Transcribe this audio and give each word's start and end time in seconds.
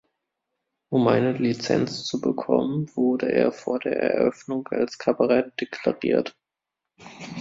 Um 0.91 1.07
eine 1.07 1.33
Lizenz 1.33 2.05
zu 2.05 2.19
bekommen, 2.19 2.89
wurde 2.95 3.31
er 3.31 3.51
vor 3.51 3.77
der 3.79 4.01
Eröffnung 4.01 4.67
als 4.69 4.97
Kabarett 4.97 5.53
deklariert. 5.61 6.35